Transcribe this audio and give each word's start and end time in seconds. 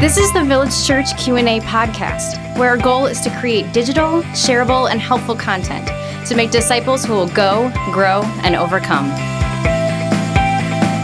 This 0.00 0.16
is 0.16 0.32
the 0.32 0.42
Village 0.42 0.86
Church 0.86 1.14
Q&A 1.18 1.60
podcast, 1.60 2.56
where 2.56 2.70
our 2.70 2.78
goal 2.78 3.04
is 3.04 3.20
to 3.20 3.38
create 3.38 3.70
digital, 3.74 4.22
shareable, 4.32 4.90
and 4.90 4.98
helpful 4.98 5.36
content 5.36 5.88
to 6.26 6.34
make 6.34 6.50
disciples 6.50 7.04
who 7.04 7.12
will 7.12 7.28
go, 7.28 7.70
grow, 7.92 8.22
and 8.42 8.56
overcome. 8.56 9.10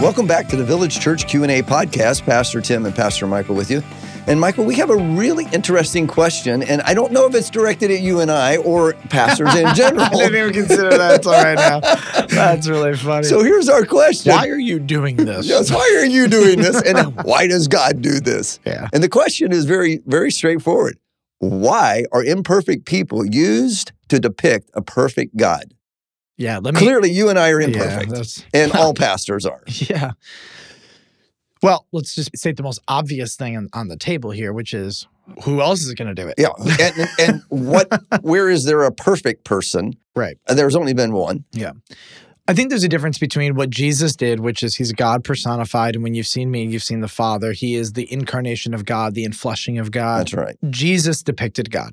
Welcome 0.00 0.26
back 0.26 0.48
to 0.48 0.56
the 0.56 0.64
Village 0.64 0.98
Church 0.98 1.28
Q&A 1.28 1.60
podcast. 1.60 2.24
Pastor 2.24 2.62
Tim 2.62 2.86
and 2.86 2.96
Pastor 2.96 3.26
Michael 3.26 3.54
with 3.54 3.70
you. 3.70 3.82
And 4.28 4.40
Michael, 4.40 4.64
we 4.64 4.74
have 4.76 4.90
a 4.90 4.96
really 4.96 5.46
interesting 5.52 6.08
question, 6.08 6.64
and 6.64 6.82
I 6.82 6.94
don't 6.94 7.12
know 7.12 7.26
if 7.26 7.34
it's 7.36 7.48
directed 7.48 7.92
at 7.92 8.00
you 8.00 8.18
and 8.20 8.28
I 8.30 8.56
or 8.56 8.94
pastors 9.08 9.54
in 9.54 9.72
general. 9.76 10.02
I 10.02 10.08
didn't 10.10 10.34
even 10.34 10.52
consider 10.52 10.90
that 10.98 11.14
until 11.16 11.30
right 11.32 11.54
now. 11.54 11.78
That's 12.26 12.66
really 12.68 12.96
funny. 12.96 13.22
So 13.22 13.44
here's 13.44 13.68
our 13.68 13.84
question. 13.86 14.32
why 14.32 14.48
are 14.48 14.58
you 14.58 14.80
doing 14.80 15.16
this? 15.16 15.46
Yes, 15.46 15.70
why 15.70 15.96
are 16.00 16.04
you 16.04 16.26
doing 16.26 16.58
this? 16.60 16.82
And 16.82 17.14
why 17.24 17.46
does 17.46 17.68
God 17.68 18.02
do 18.02 18.18
this? 18.18 18.58
Yeah. 18.66 18.88
And 18.92 19.00
the 19.00 19.08
question 19.08 19.52
is 19.52 19.64
very, 19.64 20.00
very 20.06 20.32
straightforward. 20.32 20.98
Why 21.38 22.04
are 22.10 22.24
imperfect 22.24 22.84
people 22.84 23.24
used 23.24 23.92
to 24.08 24.18
depict 24.18 24.70
a 24.74 24.82
perfect 24.82 25.36
God? 25.36 25.72
Yeah, 26.36 26.58
let 26.58 26.74
me 26.74 26.80
Clearly, 26.80 27.10
you 27.12 27.28
and 27.28 27.38
I 27.38 27.50
are 27.50 27.60
imperfect, 27.60 28.10
that's- 28.10 28.44
and 28.52 28.72
all 28.72 28.92
pastors 29.06 29.46
are. 29.46 29.62
Yeah. 29.68 30.12
Well, 31.62 31.86
let's 31.92 32.14
just 32.14 32.36
state 32.36 32.56
the 32.56 32.62
most 32.62 32.80
obvious 32.86 33.36
thing 33.36 33.56
on, 33.56 33.68
on 33.72 33.88
the 33.88 33.96
table 33.96 34.30
here, 34.30 34.52
which 34.52 34.74
is 34.74 35.06
who 35.42 35.60
else 35.60 35.80
is 35.80 35.92
going 35.94 36.14
to 36.14 36.14
do 36.14 36.28
it? 36.28 36.34
Yeah, 36.38 36.50
and, 36.80 37.08
and 37.18 37.42
what? 37.48 37.88
Where 38.22 38.48
is 38.48 38.64
there 38.64 38.82
a 38.82 38.92
perfect 38.92 39.44
person? 39.44 39.94
Right. 40.14 40.38
Uh, 40.46 40.54
There's 40.54 40.76
only 40.76 40.94
been 40.94 41.12
one. 41.12 41.44
I 42.48 42.54
think 42.54 42.68
there's 42.70 42.84
a 42.84 42.88
difference 42.88 43.18
between 43.18 43.56
what 43.56 43.70
Jesus 43.70 44.14
did, 44.14 44.38
which 44.38 44.62
is 44.62 44.76
he's 44.76 44.92
God 44.92 45.24
personified. 45.24 45.96
And 45.96 46.04
when 46.04 46.14
you've 46.14 46.28
seen 46.28 46.50
me, 46.50 46.64
you've 46.64 46.84
seen 46.84 47.00
the 47.00 47.08
Father. 47.08 47.50
He 47.52 47.74
is 47.74 47.94
the 47.94 48.10
incarnation 48.12 48.72
of 48.72 48.84
God, 48.84 49.14
the 49.14 49.24
infleshing 49.24 49.80
of 49.80 49.90
God. 49.90 50.20
That's 50.20 50.34
right. 50.34 50.56
Jesus 50.70 51.22
depicted 51.22 51.72
God. 51.72 51.92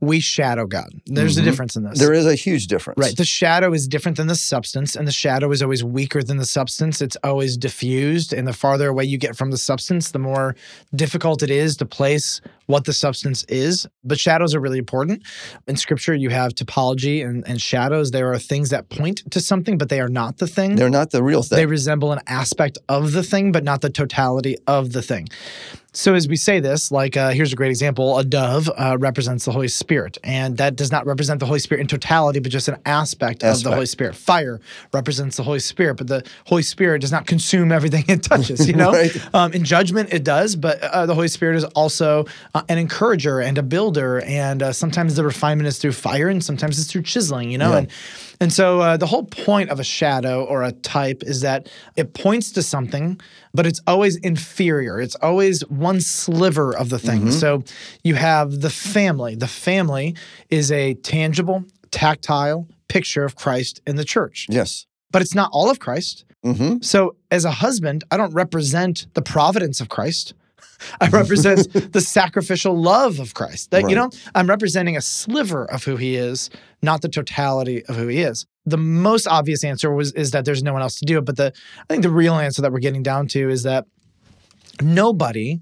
We 0.00 0.20
shadow 0.20 0.66
God. 0.66 0.88
There's 1.06 1.36
Mhm. 1.36 1.42
a 1.42 1.44
difference 1.44 1.76
in 1.76 1.82
this. 1.84 1.98
There 1.98 2.14
is 2.14 2.24
a 2.24 2.34
huge 2.34 2.66
difference. 2.66 2.98
Right. 2.98 3.14
The 3.14 3.26
shadow 3.26 3.74
is 3.74 3.86
different 3.86 4.16
than 4.16 4.26
the 4.26 4.34
substance, 4.36 4.96
and 4.96 5.06
the 5.06 5.12
shadow 5.12 5.50
is 5.52 5.62
always 5.62 5.84
weaker 5.84 6.22
than 6.22 6.38
the 6.38 6.46
substance. 6.46 7.02
It's 7.02 7.16
always 7.22 7.58
diffused. 7.58 8.32
And 8.32 8.48
the 8.48 8.54
farther 8.54 8.88
away 8.88 9.04
you 9.04 9.18
get 9.18 9.36
from 9.36 9.50
the 9.50 9.58
substance, 9.58 10.12
the 10.12 10.18
more 10.18 10.56
difficult 10.94 11.42
it 11.42 11.50
is 11.50 11.76
to 11.76 11.84
place 11.84 12.40
what 12.70 12.84
the 12.84 12.92
substance 12.92 13.44
is. 13.44 13.86
But 14.04 14.18
shadows 14.18 14.54
are 14.54 14.60
really 14.60 14.78
important. 14.78 15.22
In 15.66 15.76
scripture, 15.76 16.14
you 16.14 16.30
have 16.30 16.54
typology 16.54 17.24
and, 17.26 17.46
and 17.46 17.60
shadows. 17.60 18.10
There 18.10 18.32
are 18.32 18.38
things 18.38 18.70
that 18.70 18.88
point 18.88 19.30
to 19.32 19.40
something, 19.40 19.76
but 19.76 19.88
they 19.88 20.00
are 20.00 20.08
not 20.08 20.38
the 20.38 20.46
thing. 20.46 20.76
They're 20.76 20.90
not 20.90 21.10
the 21.10 21.22
real 21.22 21.42
thing. 21.42 21.56
They 21.56 21.66
resemble 21.66 22.12
an 22.12 22.20
aspect 22.26 22.78
of 22.88 23.12
the 23.12 23.22
thing, 23.22 23.52
but 23.52 23.64
not 23.64 23.80
the 23.80 23.90
totality 23.90 24.56
of 24.66 24.92
the 24.92 25.02
thing. 25.02 25.28
So, 25.92 26.14
as 26.14 26.28
we 26.28 26.36
say 26.36 26.60
this, 26.60 26.92
like 26.92 27.16
uh, 27.16 27.30
here's 27.30 27.52
a 27.52 27.56
great 27.56 27.70
example 27.70 28.18
a 28.18 28.24
dove 28.24 28.70
uh, 28.76 28.96
represents 28.98 29.44
the 29.44 29.50
Holy 29.50 29.68
Spirit, 29.68 30.18
and 30.22 30.56
that 30.58 30.76
does 30.76 30.92
not 30.92 31.04
represent 31.04 31.40
the 31.40 31.46
Holy 31.46 31.58
Spirit 31.58 31.80
in 31.80 31.86
totality, 31.88 32.38
but 32.38 32.52
just 32.52 32.68
an 32.68 32.76
aspect, 32.86 33.42
of 33.42 33.62
the 33.62 33.72
Holy 33.72 33.86
Spirit. 33.86 34.14
Fire 34.14 34.60
represents 34.92 35.36
the 35.36 35.42
Holy 35.42 35.58
Spirit, 35.58 35.96
but 35.96 36.06
the 36.06 36.24
Holy 36.46 36.62
Spirit 36.62 37.00
does 37.00 37.10
not 37.10 37.26
consume 37.26 37.72
everything 37.72 38.04
it 38.06 38.22
touches, 38.22 38.68
you 38.68 38.74
know? 38.76 38.92
Right. 38.92 39.34
um, 39.34 39.52
in 39.52 39.64
judgment, 39.64 40.12
it 40.12 40.22
does, 40.22 40.54
but 40.54 40.80
uh, 40.80 41.06
the 41.06 41.14
Holy 41.14 41.28
Spirit 41.28 41.56
is 41.56 41.64
also 41.64 42.26
uh, 42.54 42.62
an 42.68 42.78
encourager 42.78 43.40
and 43.40 43.58
a 43.58 43.62
builder, 43.62 44.20
and 44.20 44.62
uh, 44.62 44.72
sometimes 44.72 45.16
the 45.16 45.24
refinement 45.24 45.66
is 45.66 45.78
through 45.78 45.92
fire, 45.92 46.28
and 46.28 46.44
sometimes 46.44 46.78
it's 46.78 46.90
through 46.90 47.02
chiseling, 47.02 47.50
you 47.50 47.58
know? 47.58 47.72
Yeah. 47.72 47.78
And 47.78 47.88
and 48.40 48.50
so 48.50 48.80
uh, 48.80 48.96
the 48.96 49.06
whole 49.06 49.24
point 49.24 49.68
of 49.68 49.78
a 49.78 49.84
shadow 49.84 50.44
or 50.44 50.62
a 50.62 50.72
type 50.72 51.22
is 51.24 51.42
that 51.42 51.68
it 51.94 52.14
points 52.14 52.52
to 52.52 52.62
something, 52.62 53.20
but 53.52 53.66
it's 53.66 53.80
always 53.86 54.16
inferior. 54.16 54.98
It's 54.98 55.14
always 55.16 55.62
one 55.80 56.00
sliver 56.00 56.76
of 56.76 56.90
the 56.90 56.98
thing. 56.98 57.30
So 57.30 57.64
you 58.04 58.14
have 58.14 58.60
the 58.60 58.70
family. 58.70 59.34
The 59.34 59.48
family 59.48 60.14
is 60.50 60.70
a 60.70 60.94
tangible, 60.94 61.64
tactile 61.90 62.68
picture 62.88 63.24
of 63.24 63.36
Christ 63.36 63.80
in 63.86 63.96
the 63.96 64.04
church, 64.04 64.46
yes. 64.48 64.86
but 65.10 65.22
it's 65.22 65.34
not 65.34 65.50
all 65.52 65.70
of 65.70 65.78
Christ. 65.78 66.24
hmm 66.42 66.78
So 66.82 67.16
as 67.30 67.44
a 67.44 67.50
husband, 67.50 68.04
I 68.10 68.16
don't 68.16 68.32
represent 68.34 69.06
the 69.14 69.22
providence 69.22 69.80
of 69.80 69.88
Christ. 69.88 70.34
I 71.00 71.08
represent 71.08 71.72
the 71.92 72.00
sacrificial 72.00 72.74
love 72.80 73.18
of 73.20 73.34
Christ. 73.34 73.70
That 73.70 73.88
you 73.88 73.96
know, 73.96 74.10
I'm 74.34 74.48
representing 74.48 74.96
a 74.96 75.00
sliver 75.00 75.64
of 75.64 75.84
who 75.84 75.96
he 75.96 76.16
is, 76.16 76.50
not 76.82 77.02
the 77.02 77.08
totality 77.08 77.84
of 77.86 77.96
who 77.96 78.08
he 78.08 78.20
is. 78.20 78.46
The 78.66 78.78
most 78.78 79.26
obvious 79.26 79.64
answer 79.64 79.92
was 79.92 80.12
is 80.12 80.30
that 80.32 80.44
there's 80.44 80.62
no 80.62 80.72
one 80.72 80.82
else 80.82 80.96
to 80.96 81.04
do 81.04 81.18
it, 81.18 81.24
but 81.24 81.36
the 81.36 81.52
I 81.78 81.84
think 81.88 82.02
the 82.02 82.10
real 82.10 82.34
answer 82.34 82.62
that 82.62 82.72
we're 82.72 82.78
getting 82.78 83.02
down 83.02 83.26
to 83.28 83.48
is 83.50 83.62
that 83.64 83.86
nobody 84.82 85.60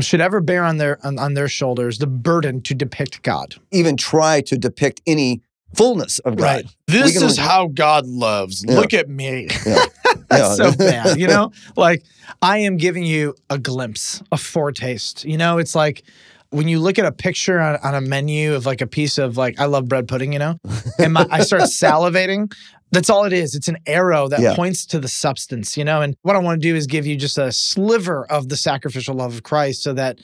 should 0.00 0.20
ever 0.20 0.40
bear 0.40 0.62
on 0.64 0.76
their 0.76 0.98
on, 1.06 1.18
on 1.18 1.34
their 1.34 1.48
shoulders 1.48 1.98
the 1.98 2.06
burden 2.06 2.60
to 2.62 2.74
depict 2.74 3.22
God. 3.22 3.54
Even 3.72 3.96
try 3.96 4.40
to 4.42 4.58
depict 4.58 5.00
any 5.06 5.40
fullness 5.74 6.18
of 6.20 6.36
God. 6.36 6.42
Right. 6.44 6.66
This 6.86 7.16
is 7.16 7.22
only- 7.22 7.36
how 7.36 7.66
God 7.68 8.06
loves. 8.06 8.64
Yeah. 8.66 8.74
Look 8.76 8.94
at 8.94 9.08
me. 9.08 9.48
Yeah. 9.66 9.84
That's 10.28 10.58
Yeah. 10.58 10.70
so 10.70 10.72
bad, 10.78 11.18
you 11.20 11.26
know? 11.28 11.52
like 11.76 12.02
I 12.42 12.58
am 12.58 12.76
giving 12.76 13.04
you 13.04 13.34
a 13.50 13.58
glimpse, 13.58 14.22
a 14.32 14.36
foretaste. 14.36 15.24
You 15.24 15.36
know, 15.38 15.58
it's 15.58 15.74
like 15.74 16.02
when 16.50 16.68
you 16.68 16.78
look 16.78 16.98
at 16.98 17.04
a 17.04 17.12
picture 17.12 17.58
on, 17.60 17.76
on 17.82 17.94
a 17.94 18.00
menu 18.00 18.54
of 18.54 18.66
like 18.66 18.80
a 18.80 18.86
piece 18.86 19.18
of 19.18 19.36
like 19.36 19.58
I 19.60 19.64
love 19.66 19.88
bread 19.88 20.08
pudding, 20.08 20.32
you 20.32 20.38
know, 20.38 20.58
and 20.98 21.12
my, 21.12 21.26
I 21.30 21.40
start 21.42 21.62
salivating. 21.64 22.52
That's 22.92 23.10
all 23.10 23.24
it 23.24 23.32
is. 23.32 23.54
It's 23.54 23.68
an 23.68 23.78
arrow 23.86 24.28
that 24.28 24.40
Yeah. 24.40 24.54
points 24.54 24.86
to 24.86 24.98
the 25.00 25.08
substance, 25.08 25.76
you 25.76 25.84
know. 25.84 26.02
And 26.02 26.16
what 26.22 26.36
I 26.36 26.38
want 26.38 26.60
to 26.62 26.68
do 26.68 26.74
is 26.76 26.86
give 26.86 27.06
you 27.06 27.16
just 27.16 27.36
a 27.38 27.50
sliver 27.52 28.24
of 28.30 28.48
the 28.48 28.56
sacrificial 28.56 29.14
love 29.16 29.34
of 29.34 29.42
Christ, 29.42 29.82
so 29.82 29.92
that 29.94 30.18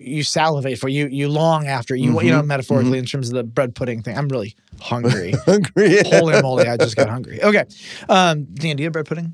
you 0.00 0.22
salivate 0.22 0.78
for 0.78 0.88
you, 0.88 1.08
you 1.08 1.28
long 1.28 1.66
after 1.66 1.94
you, 1.96 2.12
you 2.12 2.18
Mm-hmm. 2.18 2.28
know, 2.28 2.42
metaphorically 2.42 2.98
in 2.98 3.04
terms 3.04 3.28
of 3.30 3.34
the 3.34 3.42
bread 3.42 3.74
pudding 3.74 4.00
thing. 4.02 4.16
I'm 4.16 4.28
really 4.28 4.54
hungry. 4.80 5.34
Agree. 5.48 6.00
Holy 6.06 6.40
moly, 6.40 6.68
I 6.68 6.76
just 6.76 6.94
got 6.96 7.08
hungry. 7.08 7.42
Okay. 7.42 7.64
Um, 8.08 8.44
Dan, 8.54 8.76
do 8.76 8.82
you 8.82 8.86
have 8.86 8.92
bread 8.92 9.06
pudding 9.06 9.32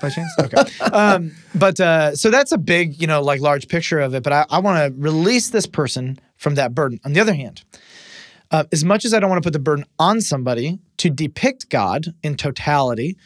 by 0.00 0.10
chance? 0.10 0.30
Okay. 0.38 0.62
Um, 0.92 1.32
but 1.56 1.80
uh, 1.80 2.14
so 2.14 2.30
that's 2.30 2.52
a 2.52 2.58
big, 2.58 3.00
you 3.00 3.08
know, 3.08 3.22
like 3.22 3.40
large 3.40 3.66
picture 3.66 3.98
of 3.98 4.14
it. 4.14 4.22
But 4.22 4.32
I, 4.32 4.46
I 4.50 4.58
want 4.60 4.78
to 4.94 5.00
release 5.00 5.50
this 5.50 5.66
person 5.66 6.18
from 6.36 6.54
that 6.56 6.74
burden. 6.76 7.00
On 7.04 7.12
the 7.12 7.20
other 7.20 7.34
hand, 7.34 7.64
uh, 8.50 8.64
as 8.72 8.84
much 8.84 9.04
as 9.04 9.12
I 9.14 9.20
don't 9.20 9.30
want 9.30 9.42
to 9.42 9.46
put 9.46 9.52
the 9.52 9.58
burden 9.58 9.84
on 9.98 10.20
somebody 10.20 10.78
to 10.98 11.10
depict 11.10 11.68
God 11.70 12.14
in 12.22 12.36
totality, 12.36 13.16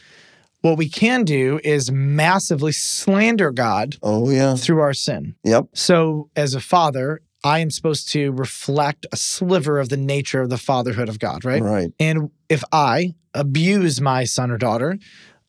what 0.63 0.77
we 0.79 0.89
can 0.89 1.25
do 1.25 1.61
is 1.63 1.91
massively 1.93 2.73
slander 2.73 3.51
God 3.51 3.97
Oh 4.03 4.31
yeah. 4.31 4.57
through 4.57 4.81
our 4.81 4.95
sin. 4.95 5.35
Yep. 5.45 5.67
So, 5.75 6.31
as 6.35 6.55
a 6.55 6.61
father, 6.61 7.21
I 7.45 7.61
am 7.61 7.71
supposed 7.71 8.09
to 8.11 8.33
reflect 8.33 9.07
a 9.13 9.17
sliver 9.17 9.79
of 9.79 9.89
the 9.89 9.97
nature 9.97 10.41
of 10.41 10.51
the 10.51 10.59
fatherhood 10.59 11.09
of 11.09 11.19
God, 11.21 11.45
right? 11.45 11.63
Right. 11.63 11.93
And 12.01 12.31
if 12.49 12.65
I 12.73 13.15
abuse 13.35 14.01
my 14.01 14.25
son 14.25 14.51
or 14.51 14.59
daughter, 14.59 14.99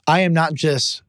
I 0.06 0.22
am 0.22 0.34
not 0.34 0.54
just 0.54 1.02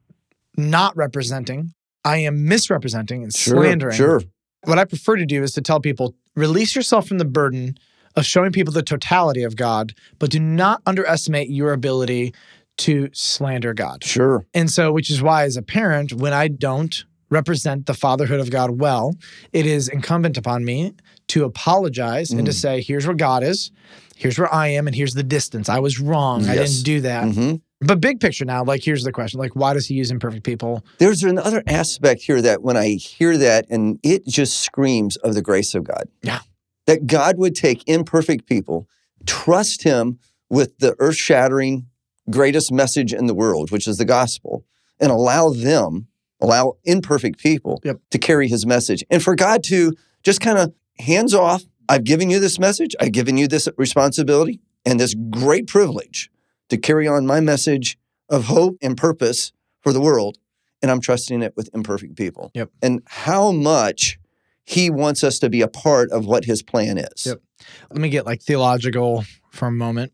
not 0.56 0.97
representing, 0.97 1.75
I 2.04 2.19
am 2.19 2.48
misrepresenting 2.48 3.22
and 3.22 3.34
Sure. 3.34 3.56
slandering. 3.56 3.97
Sure. 3.97 4.22
What 4.65 4.78
I 4.78 4.84
prefer 4.84 5.16
to 5.16 5.27
do 5.27 5.42
is 5.42 5.53
to 5.53 5.60
tell 5.60 5.81
people 5.81 6.15
release 6.34 6.75
yourself 6.75 7.06
from 7.09 7.19
the 7.19 7.25
burden 7.25 7.77
of 8.16 8.25
showing 8.25 8.53
people 8.53 8.72
the 8.72 8.82
totality 8.82 9.43
of 9.43 9.56
God, 9.56 9.94
but 10.19 10.31
do 10.31 10.41
not 10.41 10.82
underestimate 10.87 11.48
your 11.50 11.72
ability 11.72 12.34
to 12.78 13.09
slander 13.12 13.75
God. 13.75 14.03
Sure. 14.04 14.47
And 14.54 14.71
so, 14.71 14.93
which 14.93 15.10
is 15.10 15.21
why, 15.22 15.44
as 15.44 15.56
a 15.56 15.62
parent, 15.62 16.12
when 16.15 16.32
I 16.32 16.48
don't 16.48 17.04
represent 17.28 17.87
the 17.87 17.94
fatherhood 17.94 18.41
of 18.41 18.50
God 18.50 18.81
well, 18.81 19.15
it 19.53 19.65
is 19.66 19.88
incumbent 19.88 20.37
upon 20.37 20.65
me 20.65 20.94
to 21.28 21.44
apologize 21.44 22.31
and 22.32 22.44
to 22.47 22.53
Mm. 22.53 22.56
say, 22.56 22.81
here's 22.82 23.06
where 23.06 23.15
God 23.15 23.44
is, 23.44 23.71
here's 24.16 24.38
where 24.38 24.53
I 24.53 24.69
am, 24.69 24.87
and 24.88 24.97
here's 24.97 25.15
the 25.15 25.22
distance. 25.22 25.69
I 25.69 25.78
was 25.78 26.00
wrong. 26.00 26.48
I 26.48 26.56
didn't 26.56 26.82
do 26.82 27.00
that. 27.03 27.32
hmm 27.32 27.54
But 27.82 28.00
big 28.00 28.19
picture 28.21 28.45
now, 28.45 28.65
like, 28.65 28.83
here's 28.83 29.04
the 29.04 29.13
question 29.13 29.39
like, 29.39 29.54
why 29.54 29.72
does 29.74 29.86
he 29.86 29.95
use 29.95 30.10
imperfect 30.10 30.45
people? 30.45 30.84
There's 30.98 31.22
another 31.22 31.63
aspect 31.66 32.22
here 32.22 32.42
that 32.42 32.63
when 32.63 32.77
I 32.77 32.95
hear 32.95 33.36
that, 33.39 33.66
and 33.71 33.98
it 34.03 34.27
just 34.27 34.60
screams 34.60 35.16
of 35.18 35.34
the 35.34 35.42
grace 35.42 35.74
of 35.74 35.84
God. 35.84 36.09
Yeah. 36.22 36.41
That 36.86 37.06
God 37.06 37.38
would 37.38 37.54
take 37.54 37.86
imperfect 37.86 38.47
people, 38.47 38.88
trust 39.27 39.82
Him 39.82 40.18
with 40.48 40.78
the 40.78 40.97
earth 40.98 41.16
shattering 41.16 41.86
greatest 42.30 42.72
message 42.72 43.12
in 43.12 43.27
the 43.27 43.34
world, 43.34 43.71
which 43.71 43.86
is 43.86 43.98
the 43.98 44.04
gospel, 44.04 44.65
and 44.98 45.10
allow 45.10 45.50
them, 45.50 46.09
allow 46.41 46.74
imperfect 46.84 47.38
people 47.38 47.80
Yep. 47.84 48.00
to 48.10 48.18
carry 48.18 48.48
His 48.48 48.66
message. 48.66 49.04
And 49.10 49.22
for 49.22 49.34
God 49.34 49.62
to 49.65 49.94
just 50.22 50.41
kind 50.41 50.59
of 50.59 50.72
hands 50.98 51.34
off, 51.34 51.62
I've 51.88 52.04
given 52.04 52.30
you 52.30 52.38
this 52.38 52.59
message, 52.59 52.94
I've 53.00 53.12
given 53.12 53.36
you 53.36 53.48
this 53.48 53.68
responsibility 53.77 54.60
and 54.84 54.98
this 55.00 55.15
great 55.30 55.66
privilege 55.66 56.30
to 56.68 56.77
carry 56.77 57.09
on 57.09 57.27
my 57.27 57.41
message 57.41 57.98
of 58.28 58.44
hope 58.44 58.77
and 58.80 58.97
purpose 58.97 59.53
for 59.80 59.92
the 59.92 60.00
world 60.00 60.38
and 60.82 60.91
I'm 60.91 61.00
trusting 61.00 61.42
it 61.42 61.54
with 61.56 61.68
imperfect 61.74 62.16
people. 62.16 62.50
Yep. 62.54 62.71
And 62.82 63.03
how 63.06 63.53
much 63.53 64.18
he 64.71 64.89
wants 64.89 65.25
us 65.25 65.41
to 65.41 65.51
be 65.51 65.63
a 65.63 65.69
part 65.69 66.13
of 66.13 66.27
what 66.27 66.45
his 66.45 66.63
plan 66.63 66.97
is. 66.97 67.27
Yep. 67.27 67.41
Let 67.91 68.01
me 68.01 68.09
get 68.09 68.25
like 68.25 68.41
theological 68.41 69.25
for 69.51 69.67
a 69.67 69.72
moment. 69.72 70.13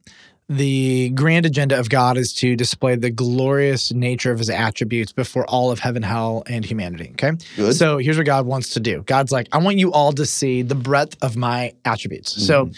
the 0.49 1.11
grand 1.11 1.45
agenda 1.45 1.79
of 1.79 1.91
God 1.91 2.17
is 2.17 2.33
to 2.35 2.55
display 2.55 2.95
the 2.95 3.11
glorious 3.11 3.93
nature 3.93 4.31
of 4.31 4.39
his 4.39 4.49
attributes 4.49 5.13
before 5.13 5.45
all 5.47 5.73
of 5.73 5.81
heaven, 5.81 6.03
hell, 6.03 6.45
and 6.47 6.65
humanity. 6.65 7.11
Okay. 7.13 7.33
Good. 7.57 7.75
So 7.75 7.99
here's 7.99 8.17
what 8.17 8.27
God 8.27 8.47
wants 8.47 8.71
to 8.75 8.81
do 8.81 9.03
God's 9.03 9.33
like, 9.33 9.49
I 9.53 9.59
want 9.59 9.77
you 9.79 9.93
all 9.93 10.13
to 10.13 10.25
see 10.25 10.63
the 10.63 10.77
breadth 10.77 11.17
of 11.21 11.37
my 11.37 11.75
attributes. 11.85 12.47
So 12.47 12.67
mm-hmm. 12.67 12.73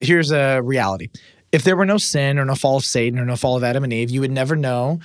here's 0.00 0.32
a 0.32 0.60
reality 0.60 1.08
if 1.52 1.62
there 1.64 1.76
were 1.76 1.86
no 1.86 1.98
sin 1.98 2.38
or 2.38 2.44
no 2.44 2.56
fall 2.56 2.76
of 2.76 2.84
Satan 2.84 3.18
or 3.18 3.24
no 3.24 3.36
fall 3.36 3.56
of 3.56 3.64
Adam 3.64 3.84
and 3.84 3.92
Eve, 3.92 4.10
you 4.10 4.20
would 4.20 4.30
never 4.32 4.56
know 4.56 5.00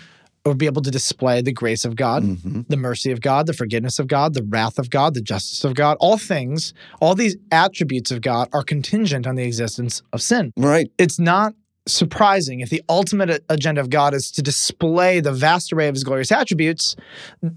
or 0.48 0.56
be 0.56 0.66
able 0.66 0.82
to 0.82 0.92
display 0.92 1.42
the 1.42 1.52
grace 1.52 1.84
of 1.86 1.96
God, 1.96 2.24
Mhm. 2.24 2.66
the 2.70 2.78
mercy 2.78 3.12
of 3.12 3.22
God, 3.22 3.46
the 3.48 3.54
forgiveness 3.54 4.00
of 4.00 4.08
God, 4.08 4.34
the 4.34 4.44
wrath 4.44 4.80
of 4.80 4.90
God, 4.90 5.14
the 5.14 5.22
justice 5.22 5.64
of 5.64 5.74
God. 5.76 5.98
All 6.00 6.18
things, 6.18 6.74
all 7.02 7.16
these 7.16 7.36
attributes 7.52 8.12
of 8.12 8.22
God 8.22 8.48
are 8.54 8.64
contingent 8.64 9.28
on 9.28 9.36
the 9.36 9.44
existence 9.44 10.02
of 10.14 10.22
sin 10.22 10.54
Right. 10.58 10.90
it's 10.98 11.20
not 11.20 11.54
surprising 11.86 12.60
if 12.60 12.70
the 12.70 12.82
ultimate 12.90 13.44
agenda 13.50 13.80
of 13.80 13.90
God 13.90 14.14
is 14.14 14.30
to 14.32 14.42
display 14.42 15.22
the 15.22 15.32
vast 15.32 15.72
array 15.72 15.88
of 15.88 15.96
his 15.96 16.04
glorious 16.04 16.32
attributes, 16.34 16.98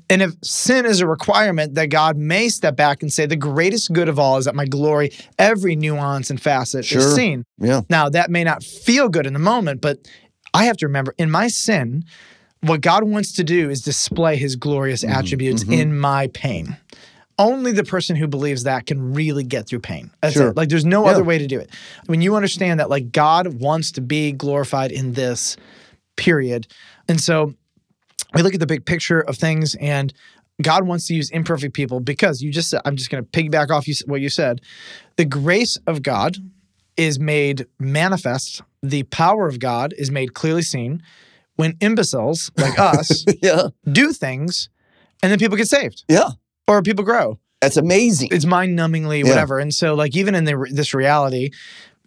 and 0.09 0.23
if 0.23 0.35
sin 0.43 0.87
is 0.87 1.01
a 1.01 1.07
requirement, 1.07 1.75
that 1.75 1.87
God 1.91 2.17
may 2.17 2.49
step 2.49 2.77
back 2.77 3.03
and 3.03 3.13
say, 3.13 3.27
The 3.27 3.35
greatest 3.35 3.93
good 3.93 4.09
of 4.09 4.19
all 4.21 4.39
is 4.39 4.45
that 4.45 4.55
my 4.55 4.67
glory, 4.67 5.11
every 5.39 5.75
nuance 5.75 6.31
and 6.31 6.41
facet 6.41 6.85
Sure. 6.85 7.01
is 7.01 7.15
seen. 7.15 7.45
Yeah. 7.59 7.81
Now, 7.91 8.09
that 8.09 8.31
may 8.31 8.45
not 8.45 8.63
feel 8.63 9.09
good 9.09 9.27
in 9.27 9.33
the 9.33 9.41
moment, 9.41 9.81
but 9.81 9.99
I 10.55 10.65
have 10.67 10.77
to 10.79 10.87
remember 10.87 11.13
in 11.19 11.29
my 11.31 11.49
sin, 11.49 12.05
what 12.63 12.81
God 12.81 13.05
wants 13.05 13.33
to 13.33 13.45
do 13.45 13.71
is 13.71 13.81
display 13.83 14.37
his 14.37 14.57
glorious 14.57 15.03
Mhm, 15.03 15.11
attributes 15.19 15.65
mhm. 15.65 15.73
in 15.73 15.99
my 15.99 16.27
pain. 16.29 16.77
Only 17.39 17.73
the 17.73 17.85
person 17.85 18.17
who 18.17 18.27
believes 18.27 18.65
that 18.65 18.85
can 18.87 19.15
really 19.15 19.45
get 19.45 19.67
through 19.67 19.81
pain. 19.81 20.11
That's 20.21 20.35
Sure. 20.35 20.49
it. 20.49 20.57
Like 20.57 20.69
there's 20.69 20.85
no 20.85 21.05
Yeah. 21.05 21.13
other 21.13 21.25
way 21.25 21.39
to 21.39 21.47
do 21.47 21.59
it. 21.59 21.71
When 22.07 22.21
you 22.21 22.37
understand 22.37 22.81
that 22.81 22.91
like 22.91 23.13
God 23.13 23.61
wants 23.61 23.93
to 23.93 24.03
be 24.03 24.33
glorified 24.33 24.93
in 24.93 25.15
this 25.15 25.57
period. 26.17 26.67
And 27.09 27.19
so 27.19 27.55
we 28.35 28.43
look 28.43 28.53
at 28.53 28.61
the 28.61 28.67
big 28.67 28.85
picture 28.85 29.21
of 29.21 29.37
things 29.39 29.75
and 29.77 30.13
God 30.61 30.87
wants 30.87 31.07
to 31.07 31.15
use 31.15 31.31
imperfect 31.31 31.73
people 31.73 32.01
because 32.01 32.43
you 32.43 32.53
just 32.53 32.75
I'm 32.85 32.97
just 32.97 33.09
going 33.11 33.25
to 33.25 33.31
piggyback 33.31 33.71
off 33.71 33.89
you, 33.89 33.95
what 34.05 34.21
you 34.21 34.29
said. 34.29 34.61
The 35.17 35.25
grace 35.25 35.79
of 35.87 36.03
God 36.03 36.37
is 36.99 37.19
made 37.19 37.65
manifest, 37.79 38.61
the 38.83 39.05
power 39.05 39.49
of 39.49 39.59
God 39.59 39.95
is 39.97 40.11
made 40.11 40.35
clearly 40.35 40.61
seen 40.61 41.03
when 41.61 41.77
imbeciles 41.81 42.51
like 42.57 42.79
us 42.93 43.25
yeah. 43.43 43.69
do 43.91 44.13
things 44.13 44.69
and 45.23 45.31
then 45.31 45.39
people 45.39 45.57
get 45.57 45.69
saved 45.69 46.05
Yeah. 46.09 46.31
or 46.67 46.83
people 46.83 47.05
grow. 47.05 47.39
That's 47.61 47.77
amazing. 47.77 48.31
It's 48.33 48.47
mind 48.47 48.79
numbingly 48.79 49.23
Yeah. 49.23 49.29
whatever. 49.29 49.59
And 49.59 49.73
so, 49.75 49.95
like, 49.95 50.17
even 50.17 50.35
in 50.35 50.45
the, 50.45 50.67
this 50.73 50.95
reality, 50.95 51.51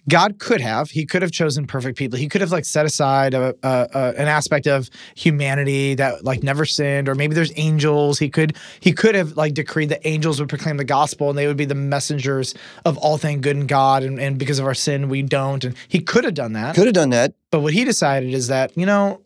God 0.10 0.38
could 0.40 0.60
have, 0.60 0.90
he 0.90 1.06
could 1.06 1.22
have 1.22 1.32
chosen 1.32 1.66
perfect 1.66 1.98
people. 1.98 2.20
He 2.20 2.28
could 2.28 2.42
have 2.42 2.52
like 2.52 2.66
set 2.66 2.86
aside 2.86 3.34
a, 3.34 3.56
a, 3.64 3.88
a, 3.94 4.14
an 4.18 4.28
aspect 4.28 4.68
of 4.68 4.90
humanity 5.16 5.96
that 5.96 6.26
like 6.26 6.44
never 6.44 6.66
sinned, 6.66 7.08
or 7.08 7.16
maybe 7.16 7.36
there's 7.36 7.54
angels. 7.56 8.20
He 8.20 8.30
could, 8.30 8.58
he 8.82 8.92
could 8.92 9.16
have 9.16 9.38
like 9.38 9.54
decreed 9.54 9.90
that 9.90 10.06
angels 10.06 10.40
would 10.42 10.50
proclaim 10.50 10.76
the 10.78 10.84
gospel 10.84 11.30
and 11.30 11.38
they 11.38 11.48
would 11.48 11.56
be 11.56 11.64
the 11.66 11.76
messengers 11.76 12.54
of 12.84 12.98
all 12.98 13.18
things 13.18 13.40
good 13.42 13.56
in 13.56 13.66
God. 13.68 14.04
And, 14.04 14.20
and 14.20 14.38
because 14.38 14.60
of 14.60 14.66
our 14.66 14.74
sin, 14.74 15.08
we 15.08 15.22
don't. 15.22 15.64
And 15.64 15.76
he 15.88 16.00
could 16.02 16.26
have 16.26 16.34
done 16.34 16.52
that. 16.54 16.76
Could 16.76 16.88
have 16.88 16.96
done 16.96 17.12
that. 17.12 17.36
But 17.52 17.62
what 17.62 17.72
he 17.74 17.86
decided 17.86 18.34
is 18.34 18.48
that, 18.48 18.76
you 18.78 18.86
know, 18.86 19.22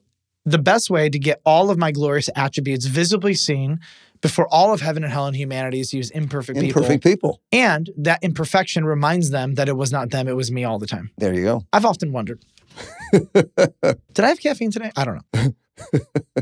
the 0.47 0.57
best 0.57 0.89
way 0.89 1.09
to 1.09 1.19
get 1.19 1.41
all 1.45 1.69
of 1.69 1.77
my 1.77 1.91
glorious 1.91 2.29
attributes 2.35 2.85
visibly 2.85 3.33
seen 3.33 3.79
before 4.21 4.47
all 4.49 4.73
of 4.73 4.79
heaven 4.81 5.03
and 5.03 5.11
hell 5.11 5.27
and 5.27 5.35
humanity 5.35 5.81
is 5.81 5.89
to 5.91 5.97
use 5.97 6.09
imperfect, 6.11 6.57
Imperfect 6.57 7.03
people. 7.03 7.33
people. 7.33 7.41
And 7.51 7.89
that 7.97 8.19
imperfection 8.23 8.85
reminds 8.85 9.29
them 9.29 9.55
that 9.55 9.67
it 9.67 9.75
was 9.75 9.91
not 9.91 10.09
them, 10.09 10.27
it 10.27 10.35
was 10.38 10.49
me 10.51 10.63
all 10.63 10.79
the 10.79 10.88
time. 10.88 11.11
There 11.17 11.33
you 11.33 11.44
go. 11.44 11.65
I've 11.73 11.85
often 11.85 12.13
wondered. 12.13 12.44
Did 13.11 14.19
I 14.19 14.29
have 14.29 14.39
caffeine 14.39 14.71
today? 14.71 14.91
I 14.95 15.05
don't 15.05 15.21
know. 15.33 15.53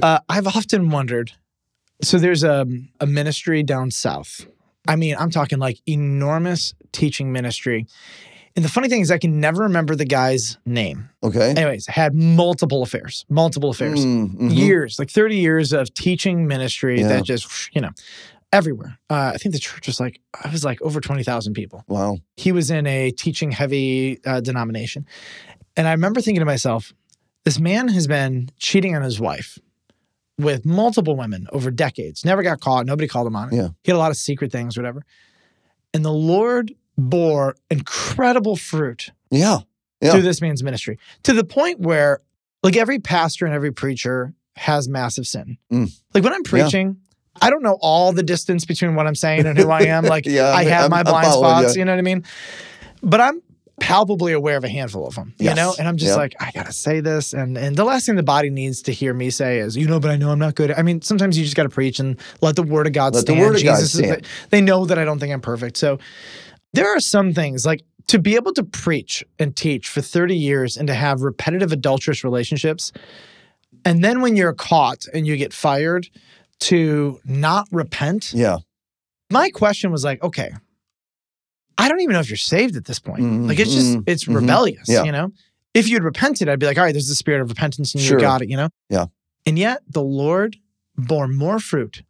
uh, 0.01 0.19
I've 0.29 0.47
often 0.47 0.89
wondered. 0.91 1.31
So 2.03 2.19
there's 2.19 2.43
a, 2.43 2.65
a 2.99 3.07
ministry 3.07 3.63
down 3.63 3.89
south. 3.89 4.45
I 4.87 4.95
mean, 4.95 5.15
I'm 5.17 5.31
talking 5.31 5.57
like 5.57 5.79
enormous 5.87 6.75
teaching 6.91 7.31
ministry. 7.31 7.87
And 8.55 8.63
the 8.63 8.69
funny 8.69 8.87
thing 8.87 9.01
is, 9.01 9.11
I 9.11 9.17
can 9.17 9.39
never 9.41 9.63
remember 9.63 9.95
the 9.95 10.05
guy's 10.05 10.57
name. 10.65 11.09
Okay. 11.23 11.51
Anyways, 11.51 11.87
had 11.87 12.15
multiple 12.15 12.83
affairs, 12.83 13.25
multiple 13.29 13.69
affairs, 13.69 14.05
Mm, 14.05 14.35
mhm. 14.37 14.55
years, 14.55 14.97
like 14.97 15.09
30 15.09 15.37
years 15.37 15.73
of 15.73 15.93
teaching 15.93 16.47
ministry 16.47 17.01
Yeah. 17.01 17.09
that 17.09 17.23
just, 17.25 17.47
you 17.75 17.81
know, 17.81 17.89
everywhere. 18.53 18.97
Uh, 19.09 19.31
I 19.33 19.37
think 19.37 19.53
the 19.53 19.59
church 19.59 19.87
was 19.87 19.99
like, 19.99 20.21
I 20.41 20.49
was 20.49 20.63
like 20.63 20.81
over 20.81 21.01
20,000 21.01 21.53
people. 21.53 21.83
Wow. 21.89 22.19
He 22.37 22.53
was 22.53 22.71
in 22.71 22.87
a 22.87 23.11
teaching 23.11 23.51
heavy 23.51 24.19
uh, 24.25 24.39
denomination. 24.39 25.05
And 25.75 25.85
I 25.87 25.91
remember 25.91 26.21
thinking 26.21 26.39
to 26.39 26.45
myself, 26.45 26.93
this 27.43 27.59
man 27.59 27.89
has 27.89 28.07
been 28.07 28.49
cheating 28.57 28.95
on 28.95 29.01
his 29.01 29.19
wife 29.19 29.59
with 30.39 30.65
multiple 30.65 31.17
women 31.17 31.47
over 31.51 31.71
decades, 31.71 32.23
never 32.23 32.41
got 32.43 32.61
caught, 32.61 32.85
nobody 32.85 33.07
called 33.09 33.27
him 33.27 33.35
on 33.35 33.49
it. 33.53 33.55
Yeah. 33.57 33.67
He 33.83 33.91
had 33.91 33.97
a 33.97 33.99
lot 33.99 34.11
of 34.11 34.17
secret 34.17 34.51
things, 34.51 34.77
whatever. 34.77 35.03
And 35.93 36.03
the 36.05 36.11
Lord 36.13 36.73
bore 36.97 37.56
incredible 37.69 38.56
fruit 38.56 39.12
Yeah. 39.31 39.59
Yeah. 40.01 40.12
through 40.12 40.21
this 40.24 40.42
man's 40.42 40.63
ministry 40.63 40.97
to 41.24 41.33
the 41.33 41.44
point 41.44 41.80
where, 41.80 42.19
like, 42.63 42.77
every 42.77 43.00
pastor 43.00 43.45
and 43.45 43.53
every 43.53 43.71
preacher 43.71 44.33
has 44.56 44.88
massive 44.88 45.27
sin. 45.27 45.57
Mm. 45.71 45.92
Like, 46.13 46.24
when 46.24 46.33
I'm 46.33 46.42
Yeah. 46.45 46.50
preaching, 46.50 46.97
I 47.42 47.50
don't 47.50 47.63
know 47.63 47.77
all 47.81 48.13
the 48.13 48.24
distance 48.24 48.63
between 48.65 48.95
what 48.95 49.07
I'm 49.07 49.15
saying 49.15 49.45
and 49.45 49.57
who 49.57 49.69
I 49.69 49.81
am. 49.83 50.06
Like, 50.06 50.25
Yeah, 50.27 50.50
I 50.51 50.63
have 50.65 50.81
I'm- 50.83 50.92
my 50.92 51.03
blind 51.03 51.31
spots, 51.33 51.75
you. 51.75 51.80
you 51.80 51.86
know 51.86 51.92
what 51.92 52.00
I 52.00 52.03
mean? 52.03 52.24
But 53.03 53.19
I'm 53.19 53.41
palpably 53.81 54.31
aware 54.31 54.56
of 54.56 54.63
a 54.63 54.69
handful 54.69 55.06
of 55.06 55.15
them, 55.15 55.33
you 55.38 55.48
Yes. 55.48 55.57
know? 55.57 55.75
And 55.77 55.86
I'm 55.86 55.98
just 55.98 56.12
Yep. 56.12 56.18
like, 56.18 56.36
I 56.39 56.51
gotta 56.56 56.71
say 56.71 57.01
this. 57.01 57.33
And 57.33 57.57
and 57.57 57.75
the 57.75 57.83
last 57.83 58.06
thing 58.06 58.15
the 58.15 58.24
body 58.24 58.50
needs 58.50 58.81
to 58.83 58.94
hear 58.94 59.13
me 59.13 59.30
say 59.30 59.59
is, 59.59 59.75
you 59.75 59.86
know, 59.86 60.00
but 60.00 60.12
I 60.12 60.15
know 60.15 60.31
I'm 60.31 60.39
not 60.39 60.56
good. 60.56 60.71
I 60.71 60.81
mean, 60.81 61.01
sometimes 61.01 61.38
you 61.38 61.44
just 61.44 61.57
gotta 61.57 61.68
preach 61.68 62.00
and 62.00 62.15
let 62.41 62.56
the 62.56 62.63
word 62.63 62.88
of 62.88 62.94
God 62.94 63.13
Let 63.13 63.25
the 63.25 63.33
word 63.33 63.56
of 63.57 63.62
God 63.63 63.75
Jesus 63.75 63.94
is 63.95 64.00
stand. 64.00 64.25
they 64.50 64.62
know 64.62 64.86
that 64.86 64.98
I 64.98 65.03
don't 65.03 65.19
think 65.19 65.33
I'm 65.33 65.41
perfect. 65.41 65.75
So 65.75 66.00
there 66.75 66.95
are 66.95 67.00
some 67.00 67.33
things 67.33 67.66
like 67.66 67.83
to 68.07 68.19
be 68.19 68.36
able 68.36 68.54
to 68.54 68.63
preach 68.63 69.24
and 69.39 69.56
teach 69.56 69.88
for 69.89 70.01
30 70.01 70.36
years 70.36 70.77
and 70.77 70.88
to 70.88 70.94
have 70.94 71.22
repetitive 71.22 71.72
adulterous 71.72 72.24
relationships. 72.24 72.92
And 73.83 74.04
then 74.04 74.22
when 74.22 74.36
you're 74.36 74.54
caught 74.54 75.06
and 75.13 75.25
you 75.25 75.38
get 75.38 75.54
fired 75.54 76.07
to 76.62 77.19
not 77.25 77.68
repent, 77.72 78.31
Yeah. 78.33 78.57
my 79.31 79.50
question 79.50 79.92
was 79.92 80.04
like, 80.04 80.22
okay, 80.24 80.51
I 81.77 81.89
don't 81.89 82.00
even 82.01 82.13
know 82.13 82.19
if 82.19 82.30
you're 82.30 82.38
saved 82.38 82.75
at 82.77 82.86
this 82.86 83.00
point. 83.00 83.22
Like 83.48 83.60
it's 83.60 83.74
just, 83.74 83.98
Mhm, 83.98 84.04
it's 84.07 84.25
mhm. 84.25 84.36
rebellious, 84.36 84.88
Yeah. 84.88 85.04
you 85.04 85.12
know? 85.12 85.31
If 85.74 85.89
you'd 85.89 86.04
repented, 86.04 86.48
I'd 86.48 86.60
be 86.60 86.66
like, 86.66 86.77
all 86.77 86.83
right, 86.86 86.94
there's 86.94 87.10
the 87.10 87.16
spirit 87.16 87.42
of 87.42 87.50
repentance 87.50 87.94
and 87.94 88.01
Sure. 88.01 88.18
you 88.18 88.22
got 88.24 88.42
it, 88.42 88.50
you 88.50 88.56
know? 88.56 88.69
Yeah. 88.89 89.07
And 89.45 89.60
yet 89.60 89.81
the 89.89 90.01
Lord 90.04 90.56
bore 90.98 91.27
more 91.27 91.60
fruit 91.60 92.03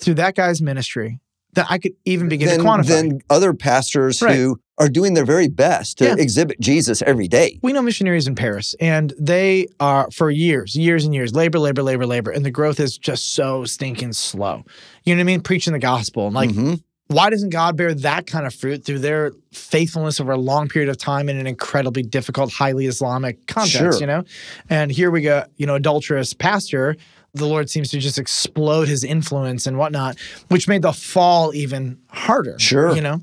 through 0.00 0.14
that 0.14 0.34
guy's 0.34 0.60
ministry 0.60 1.20
than 1.54 1.66
I 1.68 1.78
could 1.78 1.92
even 2.04 2.28
begin 2.28 2.48
Then, 2.48 2.58
to 2.60 2.64
quantify. 2.64 2.86
then 2.86 3.20
other 3.30 3.54
pastors 3.54 4.20
Right. 4.22 4.36
who 4.36 4.58
are 4.78 4.88
doing 4.88 5.14
their 5.14 5.24
very 5.24 5.46
best 5.48 5.98
to 5.98 6.04
Yeah. 6.06 6.16
exhibit 6.18 6.58
Jesus 6.60 7.00
every 7.06 7.28
day. 7.28 7.58
we 7.62 7.72
know 7.72 7.80
missionaries 7.82 8.26
in 8.26 8.34
Paris, 8.34 8.74
and 8.80 9.12
they 9.18 9.68
are 9.78 10.08
for 10.12 10.30
years, 10.30 10.74
years 10.74 11.04
and 11.04 11.14
years, 11.14 11.32
labor, 11.34 11.58
labor, 11.60 11.82
labor, 11.82 12.06
labor, 12.06 12.30
and 12.32 12.44
the 12.44 12.50
growth 12.50 12.80
is 12.80 12.98
just 12.98 13.34
so 13.34 13.64
stinking 13.64 14.12
slow. 14.12 14.64
You 15.04 15.14
know 15.14 15.18
what 15.18 15.22
I 15.22 15.24
mean? 15.24 15.40
Preaching 15.42 15.72
the 15.72 15.78
gospel, 15.78 16.26
and 16.26 16.34
like, 16.34 16.50
Mhm. 16.50 16.80
why 17.06 17.30
doesn't 17.30 17.50
God 17.50 17.76
bear 17.76 17.94
that 17.94 18.26
kind 18.26 18.46
of 18.46 18.54
fruit 18.54 18.84
through 18.84 18.98
their 18.98 19.32
faithfulness 19.52 20.20
over 20.20 20.32
a 20.32 20.36
long 20.38 20.66
period 20.68 20.88
of 20.88 20.96
time 20.98 21.28
in 21.28 21.36
an 21.36 21.46
incredibly 21.46 22.02
difficult, 22.02 22.52
highly 22.52 22.86
Islamic 22.86 23.46
context? 23.46 23.76
Sure. 23.78 24.00
You 24.00 24.06
know, 24.06 24.24
and 24.68 24.90
here 24.90 25.10
we 25.12 25.20
go, 25.20 25.44
you 25.56 25.66
know, 25.66 25.76
adulterous 25.76 26.32
pastor. 26.34 26.96
The 27.34 27.46
Lord 27.46 27.68
seems 27.68 27.90
to 27.90 27.98
just 27.98 28.18
explode 28.18 28.88
his 28.88 29.02
influence 29.04 29.66
and 29.66 29.76
whatnot, 29.76 30.18
which 30.48 30.68
made 30.68 30.82
the 30.82 30.92
fall 30.92 31.54
even 31.54 31.98
harder. 32.08 32.56
Sure. 32.58 32.94
you 32.94 33.02
know. 33.02 33.20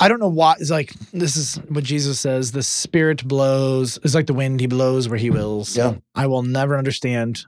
I 0.00 0.08
don't 0.08 0.20
know 0.20 0.28
why. 0.28 0.54
It's 0.60 0.70
like 0.70 0.92
this 1.12 1.36
is 1.36 1.56
what 1.68 1.84
Jesus 1.84 2.20
says: 2.20 2.52
the 2.52 2.62
Spirit 2.62 3.26
blows. 3.26 3.98
It's 4.04 4.14
like 4.14 4.26
the 4.26 4.34
wind; 4.34 4.60
He 4.60 4.66
blows 4.66 5.08
where 5.08 5.18
He 5.18 5.30
wills. 5.30 5.76
Yeah. 5.76 5.96
I 6.14 6.26
will 6.28 6.42
never 6.42 6.78
understand 6.78 7.44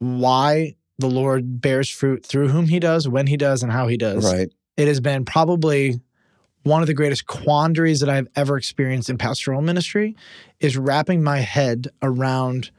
why 0.00 0.76
the 0.98 1.08
Lord 1.08 1.60
bears 1.60 1.88
fruit 1.88 2.24
through 2.24 2.48
whom 2.48 2.66
He 2.66 2.78
does, 2.78 3.08
when 3.08 3.26
He 3.26 3.36
does, 3.36 3.62
and 3.62 3.72
how 3.72 3.88
He 3.88 3.96
does. 3.96 4.24
Right. 4.24 4.52
It 4.76 4.86
has 4.86 5.00
been 5.00 5.24
probably 5.24 5.98
one 6.64 6.82
of 6.82 6.86
the 6.86 6.94
greatest 6.94 7.26
quandaries 7.26 8.00
that 8.00 8.08
I've 8.08 8.28
ever 8.36 8.56
experienced 8.56 9.08
in 9.10 9.18
pastoral 9.18 9.62
ministry 9.62 10.16
is 10.60 10.76
wrapping 10.76 11.22
my 11.22 11.38
head 11.38 11.88
around 12.02 12.70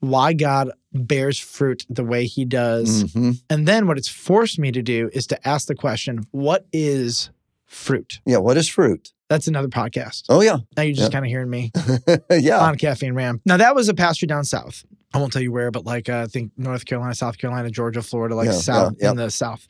why 0.00 0.32
God 0.32 0.70
bears 0.92 1.38
fruit 1.38 1.84
the 1.90 2.04
way 2.04 2.26
He 2.26 2.44
does. 2.44 3.04
Mhm. 3.04 3.40
And 3.50 3.66
then 3.68 3.86
what 3.86 3.98
it's 3.98 4.08
forced 4.08 4.58
me 4.58 4.72
to 4.72 4.82
do 4.82 5.10
is 5.12 5.26
to 5.28 5.48
ask 5.48 5.66
the 5.68 5.74
question, 5.74 6.26
what 6.30 6.66
is 6.72 7.30
fruit? 7.66 8.20
Yeah. 8.24 8.38
What 8.38 8.56
is 8.56 8.68
fruit? 8.68 9.12
That's 9.28 9.46
another 9.46 9.68
podcast. 9.68 10.22
Oh, 10.30 10.40
yeah. 10.40 10.58
Now 10.76 10.82
you're 10.84 10.94
just 10.94 11.08
Yeah. 11.12 11.16
kind 11.20 11.24
of 11.26 11.28
hearing 11.28 11.50
me 11.50 11.70
yeah. 12.30 12.58
on 12.60 12.76
Caffeine 12.78 13.12
Ram. 13.14 13.40
Now 13.44 13.58
that 13.58 13.74
was 13.74 13.88
a 13.88 13.94
pasture 13.94 14.26
down 14.26 14.44
south. 14.44 14.84
I 15.12 15.18
won't 15.18 15.32
tell 15.32 15.42
you 15.42 15.52
where, 15.52 15.70
but 15.70 15.84
like 15.84 16.08
uh, 16.08 16.20
I 16.20 16.26
think 16.26 16.52
North 16.56 16.84
Carolina, 16.86 17.14
South 17.14 17.36
Carolina, 17.38 17.70
Georgia, 17.70 18.02
Florida, 18.02 18.34
like 18.34 18.46
Yeah, 18.46 18.52
south 18.52 18.94
yeah. 19.00 19.10
in 19.10 19.16
the 19.16 19.30
south. 19.30 19.66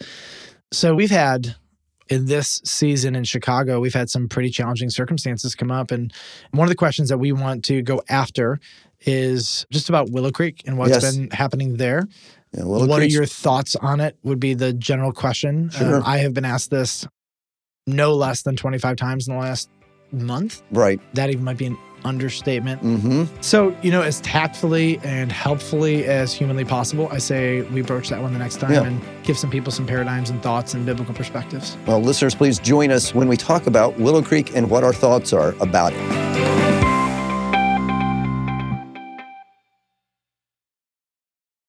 So 0.73 0.95
we've 0.95 1.11
had 1.11 1.57
in 2.09 2.27
this 2.27 2.61
season 2.65 3.15
in 3.17 3.25
Chicago, 3.25 3.81
we've 3.81 3.95
had 3.95 4.11
some 4.11 4.29
pretty 4.29 4.50
challenging 4.50 4.91
circumstances 4.91 5.55
come 5.55 5.71
up. 5.71 5.91
And 5.91 6.12
one 6.53 6.65
of 6.67 6.71
the 6.71 6.77
questions 6.77 7.09
that 7.09 7.19
we 7.19 7.33
want 7.33 7.65
to 7.67 7.83
go 7.83 8.03
after 8.09 8.59
is 9.07 9.67
just 9.71 9.88
about 9.88 10.11
Willow 10.11 10.31
Creek 10.31 10.62
and 10.67 10.77
what's 10.79 10.91
Yes. 10.91 11.15
been 11.17 11.31
happening 11.31 11.77
there. 11.77 12.09
Yeah, 12.53 12.65
what 12.65 12.88
Creek's- 12.88 13.12
are 13.15 13.17
your 13.17 13.27
thoughts 13.27 13.77
on 13.77 14.00
it? 14.00 14.17
Would 14.23 14.41
be 14.41 14.55
the 14.55 14.73
general 14.73 15.12
question. 15.12 15.65
Um, 15.65 15.71
Sure. 15.71 16.03
I 16.05 16.19
have 16.19 16.35
been 16.35 16.45
asked 16.47 16.71
this 16.71 17.07
no 17.87 18.15
less 18.15 18.43
than 18.43 18.57
25 18.57 18.97
times 18.97 19.29
in 19.29 19.35
the 19.35 19.41
last 19.41 19.69
month. 20.11 20.62
right? 20.73 20.99
That 21.15 21.29
even 21.31 21.45
might 21.45 21.59
be 21.59 21.67
an 21.67 21.77
understatement. 22.05 22.83
Mm-hmm. 22.83 23.25
So, 23.40 23.76
you 23.83 23.90
know, 23.90 24.02
as 24.02 24.21
tactfully 24.21 24.99
and 25.02 25.31
helpfully 25.33 26.05
as 26.05 26.33
humanly 26.33 26.64
possible, 26.64 27.09
I 27.11 27.19
say 27.19 27.62
we 27.62 27.83
broach 27.83 28.09
that 28.11 28.21
one 28.21 28.33
the 28.33 28.38
next 28.38 28.57
time 28.61 28.73
Yeah. 28.73 28.85
and 28.85 29.00
give 29.23 29.38
some 29.38 29.50
people 29.50 29.73
some 29.73 29.87
paradigms 29.87 30.31
and 30.31 30.43
thoughts 30.43 30.75
and 30.75 30.85
biblical 30.87 31.14
perspectives. 31.14 31.76
Well, 31.87 32.00
listeners, 32.00 32.35
please 32.35 32.59
join 32.59 32.90
us 32.90 33.14
when 33.14 33.28
we 33.28 33.37
talk 33.37 33.67
about 33.67 33.99
Willow 33.99 34.23
Creek 34.23 34.55
and 34.57 34.71
what 34.71 34.85
our 34.85 34.93
thoughts 34.93 35.33
are 35.33 35.55
about 35.61 35.93
it. 35.93 36.28